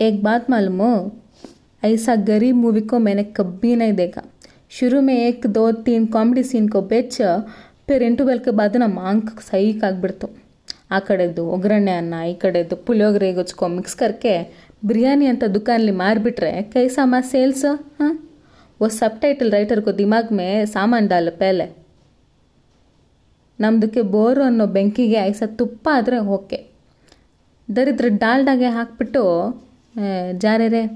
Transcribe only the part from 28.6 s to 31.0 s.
ಹಾಕ್ಬಿಟ್ಟು जा रहे रहे